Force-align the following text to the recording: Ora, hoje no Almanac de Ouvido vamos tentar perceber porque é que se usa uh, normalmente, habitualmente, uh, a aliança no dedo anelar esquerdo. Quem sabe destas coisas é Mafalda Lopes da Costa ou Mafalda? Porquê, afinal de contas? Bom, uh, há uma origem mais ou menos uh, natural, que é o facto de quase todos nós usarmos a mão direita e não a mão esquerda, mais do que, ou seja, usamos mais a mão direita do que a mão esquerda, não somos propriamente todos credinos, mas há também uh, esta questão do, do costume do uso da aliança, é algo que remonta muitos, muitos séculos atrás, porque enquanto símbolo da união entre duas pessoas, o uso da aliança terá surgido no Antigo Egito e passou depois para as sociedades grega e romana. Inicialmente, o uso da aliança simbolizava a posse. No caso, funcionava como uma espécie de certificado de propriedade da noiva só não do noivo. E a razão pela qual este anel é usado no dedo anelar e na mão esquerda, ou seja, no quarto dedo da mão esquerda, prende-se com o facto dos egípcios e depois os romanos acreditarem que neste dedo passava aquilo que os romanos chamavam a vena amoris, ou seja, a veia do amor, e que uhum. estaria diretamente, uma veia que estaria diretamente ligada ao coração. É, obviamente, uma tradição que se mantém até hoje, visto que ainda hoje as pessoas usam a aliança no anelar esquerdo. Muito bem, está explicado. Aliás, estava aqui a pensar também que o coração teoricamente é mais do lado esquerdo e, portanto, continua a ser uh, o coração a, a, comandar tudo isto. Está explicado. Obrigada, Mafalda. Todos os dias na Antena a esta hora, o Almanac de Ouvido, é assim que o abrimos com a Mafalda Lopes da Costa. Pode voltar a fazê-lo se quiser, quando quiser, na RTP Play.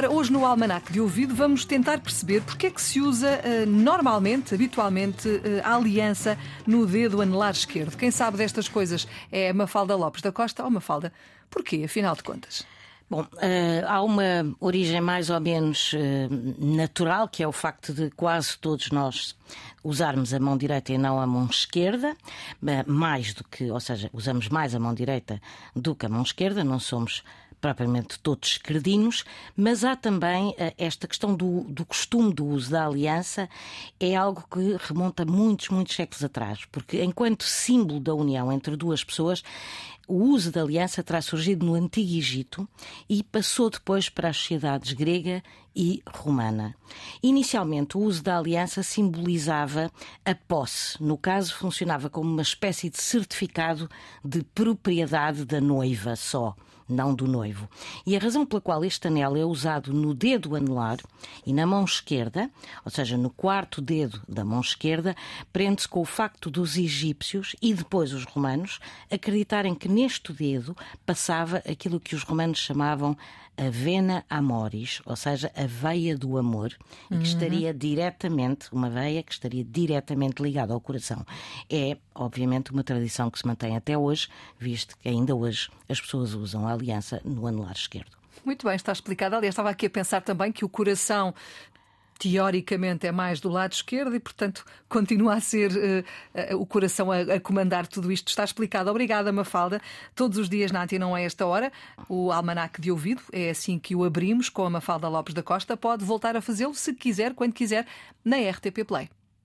Ora, 0.00 0.10
hoje 0.10 0.32
no 0.32 0.46
Almanac 0.46 0.90
de 0.90 0.98
Ouvido 0.98 1.34
vamos 1.34 1.66
tentar 1.66 2.00
perceber 2.00 2.40
porque 2.40 2.68
é 2.68 2.70
que 2.70 2.80
se 2.80 3.02
usa 3.02 3.38
uh, 3.38 3.66
normalmente, 3.68 4.54
habitualmente, 4.54 5.28
uh, 5.28 5.60
a 5.62 5.74
aliança 5.74 6.38
no 6.66 6.86
dedo 6.86 7.20
anelar 7.20 7.50
esquerdo. 7.50 7.98
Quem 7.98 8.10
sabe 8.10 8.38
destas 8.38 8.66
coisas 8.66 9.06
é 9.30 9.52
Mafalda 9.52 9.94
Lopes 9.94 10.22
da 10.22 10.32
Costa 10.32 10.64
ou 10.64 10.70
Mafalda? 10.70 11.12
Porquê, 11.50 11.82
afinal 11.84 12.16
de 12.16 12.22
contas? 12.22 12.64
Bom, 13.10 13.20
uh, 13.20 13.86
há 13.86 14.02
uma 14.02 14.50
origem 14.58 15.02
mais 15.02 15.28
ou 15.28 15.38
menos 15.38 15.92
uh, 15.92 15.98
natural, 16.58 17.28
que 17.28 17.42
é 17.42 17.46
o 17.46 17.52
facto 17.52 17.92
de 17.92 18.08
quase 18.12 18.56
todos 18.56 18.90
nós 18.90 19.36
usarmos 19.84 20.32
a 20.32 20.40
mão 20.40 20.56
direita 20.56 20.94
e 20.94 20.96
não 20.96 21.20
a 21.20 21.26
mão 21.26 21.44
esquerda, 21.44 22.16
mais 22.86 23.34
do 23.34 23.44
que, 23.44 23.70
ou 23.70 23.80
seja, 23.80 24.08
usamos 24.14 24.48
mais 24.48 24.74
a 24.74 24.78
mão 24.78 24.94
direita 24.94 25.42
do 25.76 25.94
que 25.94 26.06
a 26.06 26.08
mão 26.08 26.22
esquerda, 26.22 26.64
não 26.64 26.80
somos 26.80 27.22
propriamente 27.60 28.18
todos 28.18 28.58
credinos, 28.58 29.24
mas 29.56 29.84
há 29.84 29.94
também 29.94 30.50
uh, 30.50 30.54
esta 30.78 31.06
questão 31.06 31.34
do, 31.34 31.64
do 31.64 31.84
costume 31.84 32.32
do 32.32 32.46
uso 32.46 32.70
da 32.70 32.86
aliança, 32.86 33.48
é 33.98 34.16
algo 34.16 34.44
que 34.50 34.76
remonta 34.78 35.24
muitos, 35.24 35.68
muitos 35.68 35.94
séculos 35.94 36.24
atrás, 36.24 36.64
porque 36.72 37.02
enquanto 37.02 37.44
símbolo 37.44 38.00
da 38.00 38.14
união 38.14 38.50
entre 38.52 38.76
duas 38.76 39.04
pessoas, 39.04 39.42
o 40.08 40.24
uso 40.24 40.50
da 40.50 40.62
aliança 40.62 41.04
terá 41.04 41.22
surgido 41.22 41.64
no 41.64 41.74
Antigo 41.74 42.16
Egito 42.16 42.68
e 43.08 43.22
passou 43.22 43.70
depois 43.70 44.08
para 44.08 44.28
as 44.28 44.36
sociedades 44.36 44.92
grega 44.92 45.40
e 45.74 46.02
romana. 46.08 46.74
Inicialmente, 47.22 47.96
o 47.96 48.00
uso 48.00 48.22
da 48.22 48.38
aliança 48.38 48.82
simbolizava 48.82 49.90
a 50.24 50.34
posse. 50.34 51.02
No 51.02 51.16
caso, 51.16 51.54
funcionava 51.54 52.10
como 52.10 52.30
uma 52.30 52.42
espécie 52.42 52.90
de 52.90 53.00
certificado 53.00 53.88
de 54.24 54.42
propriedade 54.42 55.44
da 55.44 55.60
noiva 55.60 56.16
só 56.16 56.54
não 56.90 57.14
do 57.14 57.26
noivo. 57.26 57.68
E 58.04 58.16
a 58.16 58.18
razão 58.18 58.44
pela 58.44 58.60
qual 58.60 58.84
este 58.84 59.06
anel 59.06 59.36
é 59.36 59.44
usado 59.44 59.92
no 59.92 60.12
dedo 60.12 60.56
anelar 60.56 60.98
e 61.46 61.52
na 61.52 61.66
mão 61.66 61.84
esquerda, 61.84 62.50
ou 62.84 62.90
seja, 62.90 63.16
no 63.16 63.30
quarto 63.30 63.80
dedo 63.80 64.20
da 64.28 64.44
mão 64.44 64.60
esquerda, 64.60 65.14
prende-se 65.52 65.88
com 65.88 66.00
o 66.00 66.04
facto 66.04 66.50
dos 66.50 66.76
egípcios 66.76 67.54
e 67.62 67.72
depois 67.72 68.12
os 68.12 68.24
romanos 68.24 68.80
acreditarem 69.10 69.74
que 69.74 69.88
neste 69.88 70.32
dedo 70.32 70.76
passava 71.06 71.58
aquilo 71.58 72.00
que 72.00 72.14
os 72.14 72.24
romanos 72.24 72.58
chamavam 72.58 73.16
a 73.56 73.68
vena 73.68 74.24
amoris, 74.28 75.02
ou 75.04 75.14
seja, 75.14 75.52
a 75.60 75.66
veia 75.66 76.16
do 76.16 76.38
amor, 76.38 76.72
e 76.72 77.08
que 77.08 77.14
uhum. 77.14 77.22
estaria 77.22 77.74
diretamente, 77.74 78.68
uma 78.72 78.88
veia 78.88 79.22
que 79.22 79.32
estaria 79.32 79.62
diretamente 79.62 80.42
ligada 80.42 80.72
ao 80.72 80.80
coração. 80.80 81.24
É, 81.68 81.98
obviamente, 82.14 82.72
uma 82.72 82.82
tradição 82.82 83.30
que 83.30 83.38
se 83.38 83.46
mantém 83.46 83.76
até 83.76 83.98
hoje, 83.98 84.28
visto 84.58 84.96
que 84.96 85.08
ainda 85.08 85.34
hoje 85.34 85.68
as 85.88 86.00
pessoas 86.00 86.32
usam 86.32 86.66
a 86.66 86.72
aliança 86.72 87.20
no 87.24 87.46
anelar 87.46 87.72
esquerdo. 87.72 88.20
Muito 88.44 88.66
bem, 88.66 88.74
está 88.74 88.92
explicado. 88.92 89.36
Aliás, 89.36 89.52
estava 89.52 89.68
aqui 89.68 89.86
a 89.86 89.90
pensar 89.90 90.22
também 90.22 90.50
que 90.50 90.64
o 90.64 90.68
coração 90.68 91.34
teoricamente 92.20 93.06
é 93.06 93.12
mais 93.12 93.40
do 93.40 93.48
lado 93.48 93.72
esquerdo 93.72 94.14
e, 94.14 94.20
portanto, 94.20 94.62
continua 94.90 95.36
a 95.36 95.40
ser 95.40 95.72
uh, 95.72 96.56
o 96.56 96.66
coração 96.66 97.10
a, 97.10 97.20
a, 97.20 97.40
comandar 97.40 97.86
tudo 97.86 98.12
isto. 98.12 98.28
Está 98.28 98.44
explicado. 98.44 98.90
Obrigada, 98.90 99.32
Mafalda. 99.32 99.80
Todos 100.14 100.36
os 100.36 100.48
dias 100.48 100.70
na 100.70 100.82
Antena 100.82 101.00
a 101.16 101.20
esta 101.20 101.46
hora, 101.46 101.72
o 102.10 102.30
Almanac 102.30 102.78
de 102.78 102.90
Ouvido, 102.90 103.22
é 103.32 103.48
assim 103.48 103.78
que 103.78 103.96
o 103.96 104.04
abrimos 104.04 104.50
com 104.50 104.66
a 104.66 104.70
Mafalda 104.70 105.08
Lopes 105.08 105.32
da 105.32 105.42
Costa. 105.42 105.78
Pode 105.78 106.04
voltar 106.04 106.36
a 106.36 106.42
fazê-lo 106.42 106.74
se 106.74 106.92
quiser, 106.92 107.32
quando 107.32 107.54
quiser, 107.54 107.86
na 108.22 108.36
RTP 108.36 108.84
Play. 108.86 109.08